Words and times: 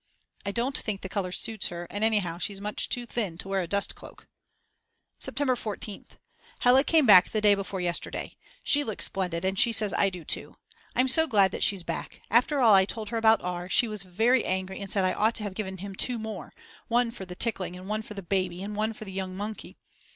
I 0.47 0.51
don't 0.51 0.75
think 0.75 1.01
the 1.01 1.07
colour 1.09 1.31
suits 1.31 1.67
her, 1.67 1.85
and 1.91 2.03
anyhow 2.03 2.39
she's 2.39 2.59
much 2.59 2.89
too 2.89 3.05
thin 3.05 3.37
to 3.37 3.47
wear 3.47 3.61
a 3.61 3.67
dustcloak. 3.67 4.27
September 5.19 5.55
14th. 5.55 6.17
Hella 6.61 6.83
came 6.83 7.05
back 7.05 7.29
the 7.29 7.39
day 7.39 7.53
before 7.53 7.79
yesterday. 7.81 8.35
She 8.63 8.83
looks 8.83 9.05
splendid 9.05 9.45
and 9.45 9.59
she 9.59 9.71
says 9.71 9.93
I 9.93 10.09
do 10.09 10.25
too. 10.25 10.55
I'm 10.95 11.07
so 11.07 11.27
glad 11.27 11.51
that 11.51 11.61
she's 11.61 11.83
back. 11.83 12.21
After 12.31 12.59
all 12.61 12.73
I 12.73 12.85
told 12.85 13.09
her 13.09 13.17
about 13.17 13.41
R. 13.43 13.69
She 13.69 13.87
was 13.87 14.01
very 14.01 14.43
angry 14.43 14.79
and 14.79 14.91
said 14.91 15.05
I 15.05 15.13
ought 15.13 15.35
to 15.35 15.43
have 15.43 15.53
given 15.53 15.77
him 15.77 15.93
2 15.93 16.17
more; 16.17 16.51
one 16.87 17.11
for 17.11 17.25
the 17.25 17.35
tickling 17.35 17.77
and 17.77 17.87
one 17.87 18.01
for 18.01 18.15
the 18.15 18.23
"baby" 18.23 18.63
and 18.63 18.75
one 18.75 18.93
for 18.93 19.05
the 19.05 19.13
"young 19.13 19.37
monkey." 19.37 19.77